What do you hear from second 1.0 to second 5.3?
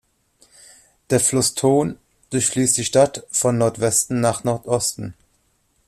Der Fluss Tone durchfließt die Stadt von Nordwesten nach Nordosten.